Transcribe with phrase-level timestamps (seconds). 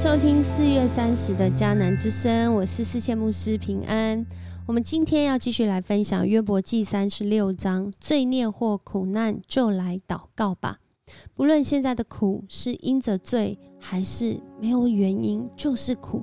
[0.00, 4.24] 收听四月三十的迦南之声，我是世界牧师平安。
[4.64, 10.78] 我们今天要继续来分享约伯记三十六章，罪孽或苦难就来祷告吧。
[11.34, 16.22] 不论现在的苦是因着罪，还是没有原因，就是苦。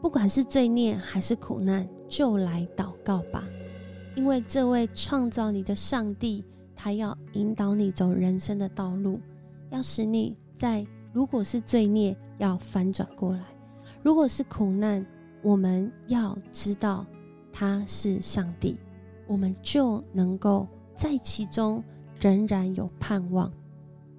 [0.00, 3.42] 不管是罪孽还是苦难，就来祷告吧。
[4.14, 6.44] 因为这位创造你的上帝，
[6.76, 9.18] 他要引导你走人生的道路，
[9.70, 10.86] 要使你在。
[11.12, 13.42] 如果是罪孽，要翻转过来；
[14.02, 15.04] 如果是苦难，
[15.42, 17.04] 我们要知道
[17.52, 18.78] 他是上帝，
[19.26, 21.84] 我们就能够在其中
[22.20, 23.52] 仍然有盼望。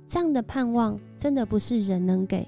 [0.08, 2.48] 这样的盼望真的不是人能给，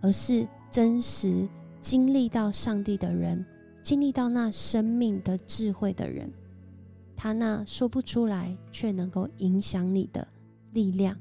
[0.00, 1.48] 而是真实
[1.80, 3.44] 经历到上帝的人，
[3.82, 6.28] 经历到那生命的智慧的人，
[7.14, 10.26] 他那说不出来却能够影响你的
[10.72, 11.16] 力量，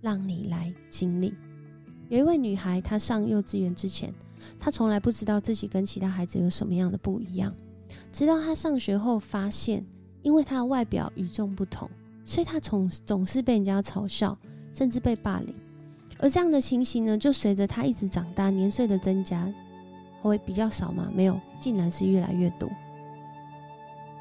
[0.00, 1.34] 让你来经历。
[2.12, 4.12] 有一位女孩，她上幼稚园之前，
[4.60, 7.50] 她从来不知道自己跟其他孩子有什么样的不一样。
[8.12, 9.82] 直到她上学后，发现
[10.20, 11.88] 因为她的外表与众不同，
[12.22, 14.36] 所以她总总是被人家嘲笑，
[14.74, 15.54] 甚至被霸凌。
[16.18, 19.50] 而这样的情形呢，就随着她一直长大，年岁的增加，
[20.20, 21.10] 会比较少吗？
[21.14, 22.70] 没有，竟然是越来越多。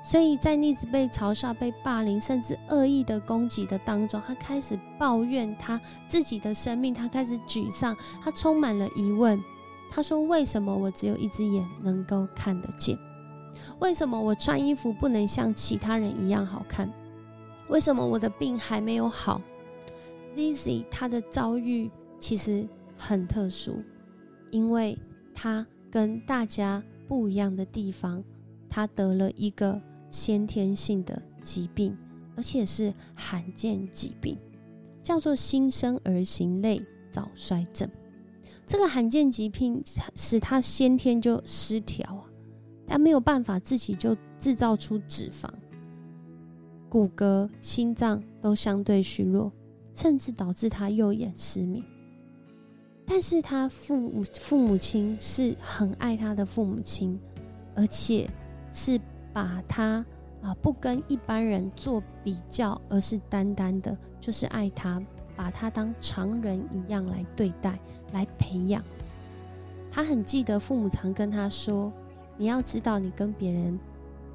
[0.04, 9.40] 所以在一直被嘲笑、被霸凌，甚至恶意的攻击的当中，他开始抱怨他自己的生命，他开始沮丧，他充满了疑问。
[9.92, 12.98] 他说：“为什么我只有一只眼能够看得见？
[13.80, 16.92] 为什么我穿衣服不能像其他人一样好看？
[17.68, 19.40] 为什么我的病还没有好
[20.36, 23.84] z i z y 他的遭遇其实很特殊，
[24.50, 24.98] 因为
[25.36, 28.24] 他跟大家不一样的地方，
[28.68, 29.80] 他得了一个。
[30.12, 31.98] 先天性的疾病，
[32.36, 34.38] 而且是罕见疾病，
[35.02, 37.90] 叫做新生儿型类早衰症。
[38.66, 39.82] 这个罕见疾病
[40.16, 42.26] 使他先天就失调啊，
[42.86, 45.50] 他没有办法自己就制造出脂肪，
[46.90, 49.52] 骨骼、心脏都相对虚弱，
[49.96, 51.84] 甚至导致他右眼失明。
[53.06, 57.18] 但是他父母父母亲是很爱他的父母亲，
[57.74, 58.30] 而且
[58.74, 59.00] 是。
[59.34, 60.06] 把他
[60.42, 65.02] 啊，不跟一般人做比较，而是单单的，就是爱他，
[65.36, 67.80] 把他当常人一样来对待，
[68.14, 68.84] 来培养。
[69.92, 71.92] 他很记得父母常跟他说
[72.38, 73.80] ：“你要知道，你跟别人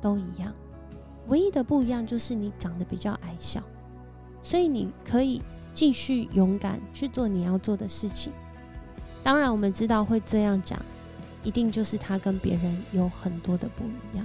[0.01, 0.53] 都一样，
[1.29, 3.63] 唯一的不一样就是你长得比较矮小，
[4.43, 5.43] 所以你可以
[5.75, 8.33] 继续勇敢去做你要做的事情。”
[9.25, 10.81] 当然，我们知道会这样讲，
[11.43, 14.25] 一定就是他跟别人有很多的不一样。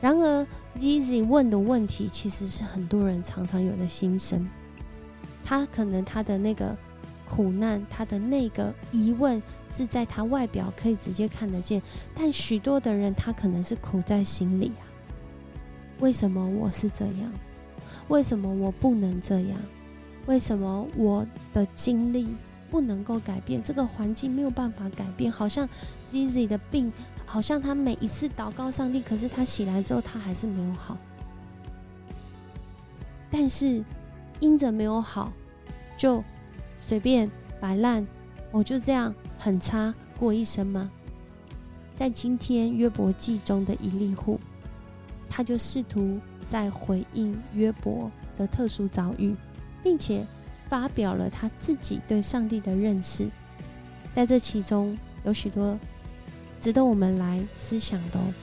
[0.00, 0.46] 然而
[0.78, 4.48] ，Easy 问的问题其实是很多人常常有的心声。
[5.44, 6.76] 他可能他的那个
[7.28, 11.82] 苦难，他的那个疑问是在他外表可以直接看得见，
[12.14, 14.84] 但许多的人他可能是苦在心里啊。
[16.00, 17.32] 为什么我是这样？
[18.08, 19.58] 为什么我不能这样？
[20.26, 22.28] 为什么我的经历
[22.70, 23.62] 不能够改变？
[23.62, 25.68] 这个环境没有办法改变，好像
[26.10, 26.92] Easy 的病。
[27.30, 30.96] 好像他每一次祷告上帝，可是他起来之后，他还是没有好。
[33.30, 33.84] 但是
[34.40, 35.30] 因着没有好，
[35.98, 36.24] 就
[36.78, 37.30] 随便
[37.60, 38.06] 摆烂，
[38.50, 40.90] 我就这样很差过一生吗？
[41.94, 44.40] 在今天约伯记中的一例户，
[45.28, 46.18] 他就试图
[46.48, 49.36] 在回应约伯的特殊遭遇，
[49.82, 50.26] 并且
[50.68, 53.28] 发表了他自己对上帝的认识。
[54.12, 55.78] 在这其中有许多。
[56.60, 58.34] 值得我们来思想的哦。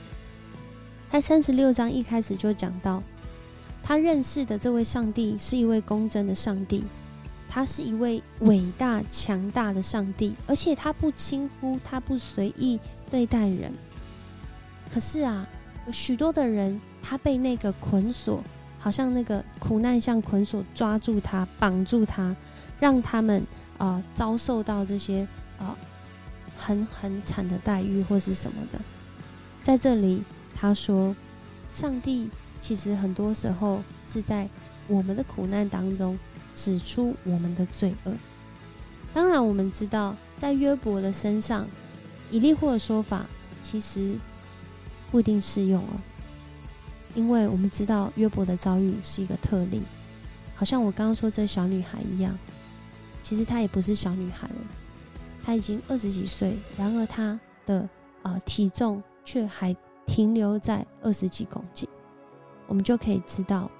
[1.11, 3.03] 他三十六章一开始就讲到，
[3.83, 6.85] 他认识的这位上帝是一位公正的上帝，
[7.49, 12.79] 他是一位伟大强大的上帝，而且他不轻忽，他不随意
[13.11, 13.69] 对待人。
[14.89, 15.45] 可是啊，
[15.85, 18.41] 有许多的人，他被那个捆锁，
[18.85, 22.35] 好像那个苦难像捆锁抓住他，绑住他，
[22.79, 23.43] 让他们
[23.79, 25.27] 啊遭受到这些
[25.57, 25.75] 啊。
[26.57, 28.79] 很很惨的待遇或是什么的，
[29.61, 30.23] 在这里
[30.55, 31.13] 他说，
[31.69, 32.29] 上帝
[32.61, 34.47] 其实很多时候是在
[34.87, 36.17] 我们的苦难当中
[36.55, 38.13] 指出我们的罪恶。
[39.13, 41.67] 当然，我们知道在约伯的身上，
[42.31, 43.25] 以利户的说法
[43.61, 44.15] 其实
[45.11, 45.99] 不一定适用哦，
[47.15, 49.81] 因为我们知道约伯的遭遇是一个特例，
[50.53, 52.37] 好像我刚刚说这小女孩一样，
[53.23, 54.55] 其实她也不是小女孩了。
[55.43, 57.89] 她已经二十几岁，然而她的
[58.21, 59.75] 呃体重却还
[60.05, 61.89] 停留在二十几公斤，
[62.67, 63.71] 我们就可以知道，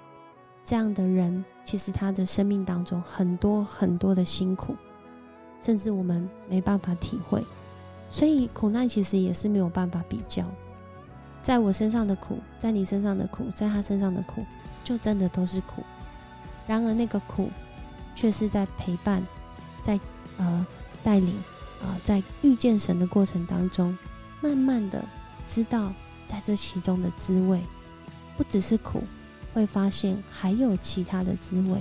[0.63, 4.75] 这样的人其实他的生命当中很多很多的辛苦，
[5.61, 7.43] 甚至我们没办法体会。
[8.09, 10.45] 所以苦难其实也是没有办法比较，
[11.45, 14.43] 在我身上的苦，在你身上的苦，在他身上的苦，
[14.83, 15.83] 就真的都是苦。
[16.65, 17.51] 然而那个苦，
[18.15, 19.21] 却是在陪伴，
[19.83, 19.99] 在
[20.37, 20.65] 呃
[21.03, 21.35] 带领
[21.83, 23.95] 啊，在遇见神的过程当中，
[24.41, 25.05] 慢慢的
[25.45, 25.93] 知道
[26.25, 27.61] 在这其中的滋味，
[28.35, 29.03] 不只是苦，
[29.53, 31.79] 会发现还有其他的滋味。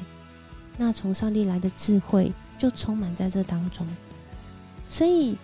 [0.77, 3.87] 那从上帝来的智慧就充满在这当中，
[4.91, 5.39] 所以。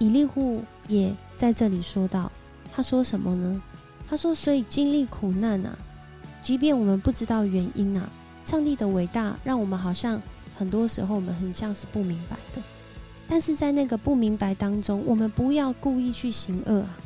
[0.00, 2.30] 以利户也在这里说到，
[2.72, 3.62] 他说什么呢？
[4.08, 5.76] 他说：“所以经历苦难啊，
[6.40, 8.08] 即便我们不知道原因啊，
[8.42, 10.20] 上帝的伟大让我们好像
[10.56, 12.62] 很多时候我们很像是不明白的。
[13.28, 16.96] 但是在那个不明白当中，我们不要故意去行恶啊，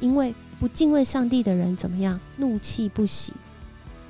[0.00, 2.20] 因为不敬畏上帝的人怎么样？
[2.36, 3.32] 怒气不息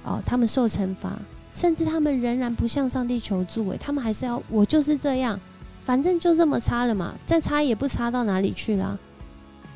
[0.02, 1.16] 哦，他们受惩罚，
[1.52, 5.38] 甚至他们仍然不向上帝求助，诶，他们还是要我就是这样。”
[5.84, 8.96] 反正就这么差了嘛，再差也不差到哪里去啦。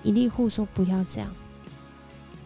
[0.07, 1.29] 以利户说：“不要这样。”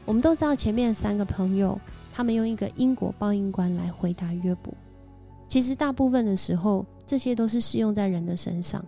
[0.07, 1.79] 我们都知道前面三个朋友，
[2.13, 4.73] 他们用一个因果报应观来回答约伯。
[5.47, 8.85] 其实大部分的时候，这些都是适用在人的身上，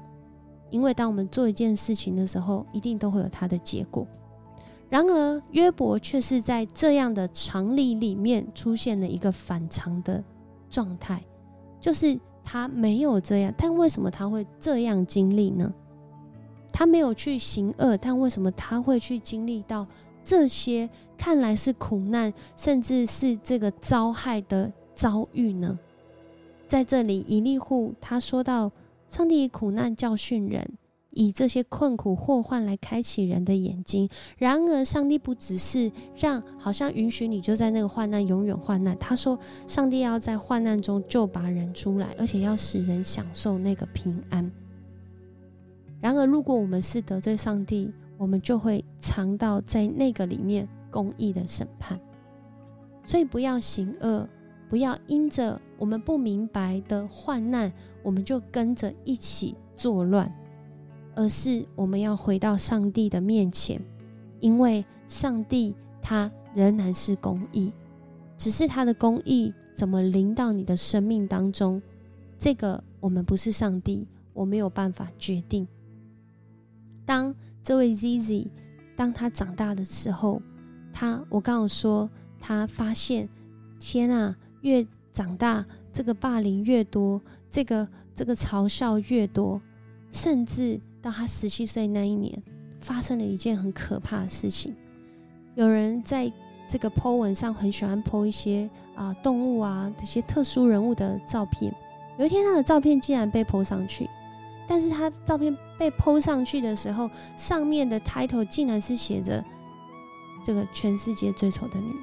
[0.71, 4.07] 因为当我们做一件事情的时候，一定都会有它的结果。
[4.89, 10.25] 然而约伯却是在这样的常理里面出现了一个反常的
[10.71, 11.23] 状态，
[11.81, 12.19] 就是。
[12.45, 15.73] 他没有这样，但为什么他会这样经历呢？
[16.73, 19.87] 他没有去行恶，但为什么他会去经历到
[20.25, 25.79] 这些看来是苦难，甚至是这个遭害的遭遇呢？
[26.67, 28.73] 在这里，以利户他说到
[29.11, 30.67] ：“上帝以苦难教训人。”
[31.15, 34.09] 以这些困苦祸患来开启人的眼睛。
[34.39, 38.97] 然而，上帝不只是让，好像允许你就在那个患难永远患难。
[38.99, 44.51] 他说，上帝要在患难中就把人出来，而且要使人享受那个平安。
[46.03, 51.99] 然而，如果我们是得罪上帝，我们就会尝到在那个里面公义的审判。
[53.05, 54.29] 所以，不要行恶，
[54.69, 57.73] 不要因着我们不明白的患难，
[58.03, 60.31] 我们就跟着一起作乱。
[61.15, 63.81] 而是我们要回到上帝的面前，
[64.41, 67.73] 因为上帝他仍然是公义，
[68.37, 71.81] 只是他的公义怎么临到你的生命当中，
[72.39, 75.69] 这个我们不是上帝，我没有办法决定。
[77.05, 78.49] 当这位 Zizi
[78.97, 80.41] 当他长大的时候，
[80.93, 82.09] 他我刚刚说
[82.41, 83.29] 他发现，
[83.81, 87.21] 天啊，越长大这个霸凌越多，
[87.51, 89.61] 这个这个嘲笑越多，
[90.11, 90.81] 甚至。
[91.03, 92.41] 到他十七岁那一年，
[92.79, 94.73] 发生了一件很可怕的事情。
[95.57, 96.33] 有人在
[96.69, 101.75] 这个 Po 文上很喜欢 Po 一些啊动物啊这些特殊人物的照片。
[102.21, 104.09] 有一天，他的照片竟然被 Po 上去，
[104.73, 109.45] 但是他照片被 Po 上去的时候，上面的 title 竟然是写着
[110.43, 111.97] “这个全世界最丑的女人”。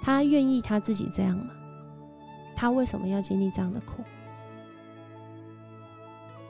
[0.00, 1.50] 他愿意他自己这样吗？
[2.56, 4.02] 他为什么要经历这样的苦？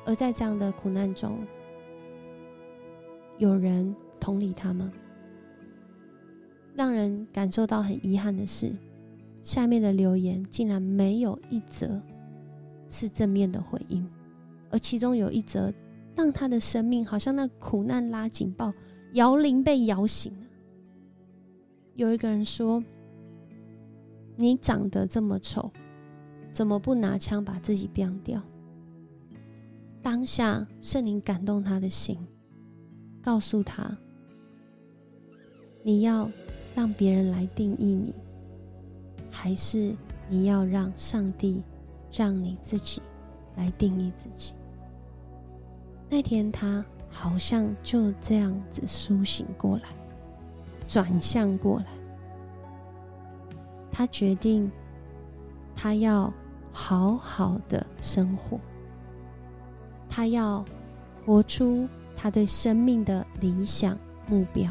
[0.05, 1.45] 而在这样的苦难中，
[3.37, 4.93] 有人同理他吗？
[6.77, 8.73] 让人感受到很遗憾的是，
[9.43, 12.01] 下面的留言竟然没有一则
[12.89, 14.09] 是正面的回应，
[14.71, 15.73] 而其中有一则
[16.15, 18.73] 让他的生命好像那苦难拉警报，
[19.15, 20.47] 摇铃被摇醒了。
[21.95, 22.83] 有一个人说
[24.37, 25.71] ：“你长得这么丑，
[26.53, 28.41] 怎么不拿枪把自己毙掉？”
[30.03, 32.17] 当下，圣灵感动他的心，
[33.21, 33.97] 告诉他
[35.83, 36.31] ：“你要
[36.75, 38.15] 让别人来定义你，
[39.31, 39.95] 还是
[40.29, 41.63] 你要让上帝
[42.13, 43.03] 让你自己
[43.57, 44.55] 来定义自己？”
[46.11, 49.85] 那天，他好像就这样子苏醒过来，
[50.89, 51.87] 转向过来，
[53.93, 54.71] 他决定，
[55.77, 56.33] 他要
[56.73, 58.59] 好好的生活。
[60.09, 60.65] 他要
[61.25, 64.69] 活出他对生命的理想目标，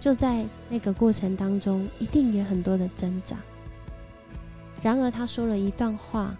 [0.00, 3.36] 就在那个过程当中，一定也很多的挣扎。
[4.82, 6.36] 然而，他说了一段话，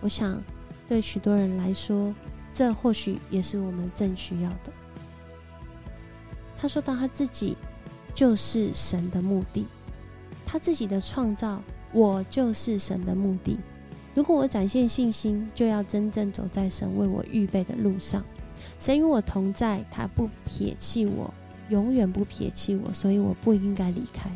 [0.00, 0.42] 我想
[0.88, 2.14] 对许多人来说，
[2.58, 4.72] 这或许也是我们正需要的。
[6.56, 7.56] 他说到他自己
[8.12, 9.64] 就是神的目的，
[10.44, 11.62] 他自己的创造，
[11.92, 13.60] 我就是神的目的。
[14.12, 18.24] 如果我展现信心，就要真正走在神为我预备的路上。
[18.76, 21.32] 神与我同在，他不撇弃我，
[21.68, 24.28] 永远不撇弃我，所以我不应该离开。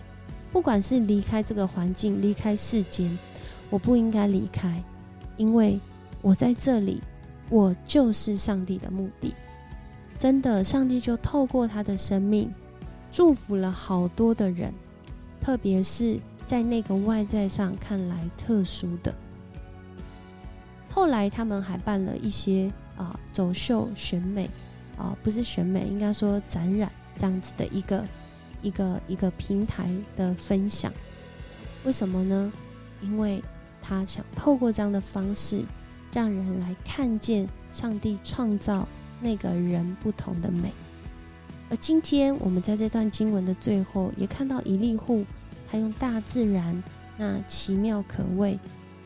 [0.53, 3.19] 不管是离开这个环境，离开世间，
[3.69, 4.81] 我不应该离开，
[5.37, 5.81] 因为
[6.21, 7.03] 我在这里，
[7.53, 9.35] 我就是上帝的目的。
[10.19, 12.51] 真的，上帝就透过他的生命，
[13.11, 14.73] 祝福了好多的人，
[15.39, 19.15] 特别是在那个外在上看来特殊的。
[20.89, 24.49] 后来他们还办了一些啊走秀选美
[24.97, 28.05] 啊，不是选美，应该说展览这样子的一个
[28.63, 30.91] 一个一个平台的分享。
[31.85, 32.51] 为什么呢？
[33.03, 33.43] 因为
[33.83, 35.65] 他想透过这样的方式，
[36.13, 38.87] 让人来看见上帝创造。
[39.25, 40.73] 那个人不同的美，
[41.71, 45.25] 而今天我们在这段经文的最后，也看到以利户，
[45.71, 46.83] 他用大自然
[47.17, 48.59] 那奇妙可畏，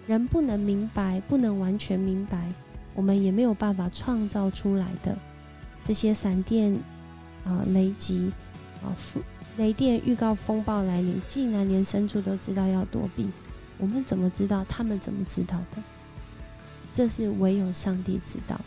[0.07, 2.51] 人不能明白，不能完全明白，
[2.95, 5.15] 我们也没有办法创造出来的
[5.85, 6.75] 这些闪电
[7.45, 8.33] 啊、雷击
[8.83, 8.97] 啊、
[9.59, 13.29] 雷电预告风暴来临，竟然连牲畜都知道要躲避，
[13.77, 14.65] 我们怎么知道？
[14.67, 15.83] 他们怎么知道的？
[16.97, 18.59] 这是唯有上帝知道，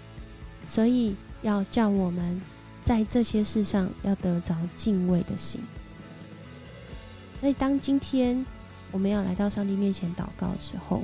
[0.68, 1.16] 所以。
[1.42, 2.42] 要叫我们
[2.84, 5.62] 在这些事上要得着敬畏的心。
[7.40, 8.46] 所以，当今天
[8.92, 11.02] 我们要来到上帝面前祷告的时候，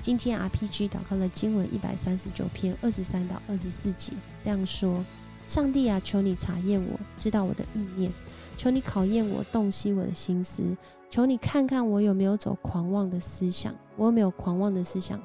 [0.00, 5.04] 今天 RPG 祷告的经文一百三十九篇二十三到二十四节这样说：
[5.46, 8.10] 上帝啊，求你查验我，知道我的意念；
[8.56, 10.62] 求你考验我，洞悉我的心思；
[11.10, 15.18] 求你看看我有没有走狂妄的思想，我有没有狂妄的思想；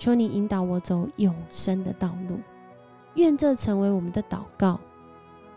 [0.00, 2.40] 求你引导我走永生的道路。
[3.16, 4.80] 愿这成为我们的祷告，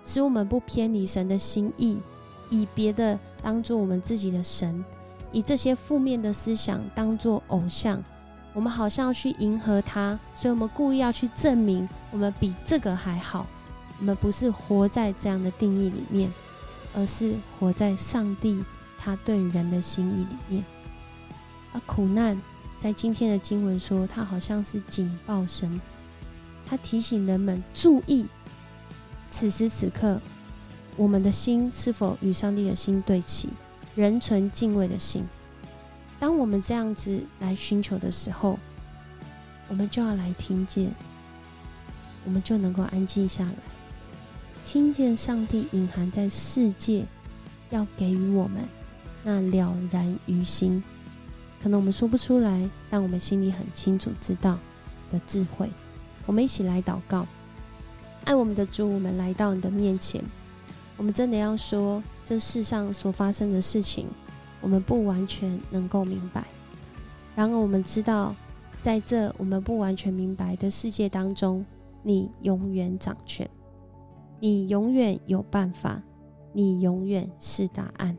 [0.04, 1.98] 使我们不偏离神的心意，
[2.50, 4.84] 以别的当做我们自己的神，
[5.32, 8.04] 以这些负面的思想当做偶像，
[8.54, 13.48] 我们好像要去迎合他，所以我们故意要去证明我们比这个还好。
[14.00, 16.30] 我们不是活在这样的定义里面，
[16.94, 18.62] 而是活在上帝
[18.98, 20.66] 他对人的心意里面。
[21.72, 22.40] 而苦难
[22.84, 25.80] 在今天的经文说，它好像是警报声。
[26.66, 28.26] 他提醒人们注意，
[29.32, 30.20] 此时此刻，
[30.98, 33.48] 我们的心是否与上帝的心对齐，
[33.96, 35.24] 人存敬畏的心。
[36.20, 38.60] 当我们这样子来寻求的时候，
[39.70, 40.92] 我们就要来听见，
[42.26, 43.56] 我们就能够安静下来，
[44.62, 47.06] 听见上帝隐含在世界
[47.70, 48.62] 要给予我们
[49.24, 50.84] 那了然于心，
[51.64, 54.60] 可能我们说不出来，但我们心里很清楚知道
[55.10, 55.72] 的智慧。
[56.26, 57.26] 我们一起来祷告，
[58.26, 60.22] 爱我们的主，我们来到你的面前。
[60.98, 64.08] 我们真的要说，这世上所发生的事情，
[64.60, 66.44] 我们不完全能够明白。
[67.34, 68.36] 然而，我们知道，
[68.82, 71.66] 在这我们不完全明白的世界当中，
[72.02, 73.50] 你永远掌权，
[74.42, 76.02] 你永远有办法，
[76.52, 78.18] 你永远是答案。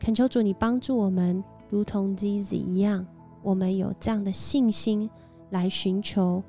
[0.00, 3.06] 恳求主，你帮助我们，如同 Zizi 一样，
[3.42, 5.08] 我们有这样的信心
[5.48, 6.42] 来寻求。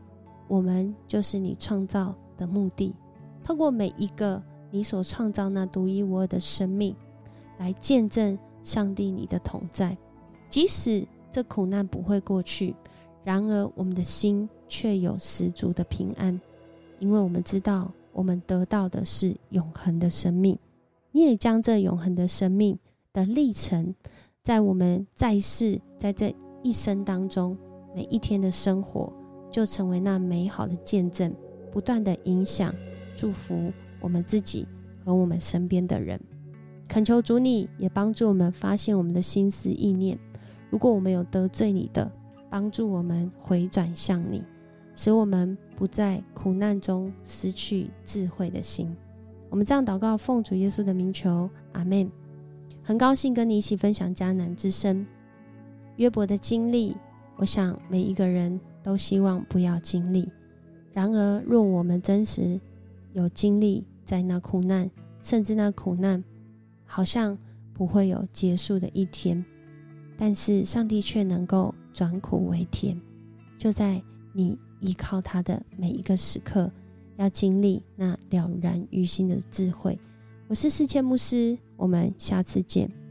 [0.50, 2.94] 我们就是你创造的目的，
[3.42, 6.94] 透过每一个你所创造那独一无二的生命，
[7.58, 9.98] 来见证上帝你的同在。
[10.50, 12.76] 即使这苦难不会过去，
[13.24, 16.38] 然而我们的心却有十足的平安，
[17.00, 20.60] 因为我们知道我们得到的是永恒的生命。
[21.14, 22.78] 你也将这永恒的生命
[23.14, 23.96] 的历程，
[24.44, 27.58] 在我们在世在这一生当中
[27.96, 29.12] 每一天的生活。
[29.54, 31.32] 就成为那美好的见证，
[31.72, 32.74] 不断的影响、
[33.16, 33.72] 祝福
[34.02, 34.68] 我们自己
[35.06, 36.20] 和我们身边的人。
[36.88, 40.18] 恳求主，你也帮助我们发现我们的心思意念。
[40.72, 42.12] 如果我们有得罪你的，
[42.50, 44.44] 帮助我们回转向你，
[44.96, 48.92] 使我们不在苦难中失去智慧的心。
[49.52, 52.10] 我们这样祷告，奉主耶稣的名求，阿门。
[52.84, 55.06] 很高兴跟你一起分享迦南之声、
[55.96, 56.96] 约伯的经历。
[57.38, 58.60] 我想每一个人。
[58.84, 60.30] 都希望不要经历。
[60.92, 62.60] 然而，若我们真实
[63.14, 66.22] 有经历在那苦难，甚至那苦难
[66.84, 67.38] 好像
[67.74, 69.42] 不会有结束的一天，
[70.18, 73.00] 但是上帝却能够转苦为甜。
[73.58, 76.70] 就在你依靠他的每一个时刻，
[77.16, 79.98] 要经历那了然于心的智慧。
[80.50, 83.03] 我是世界牧师，我们下次见。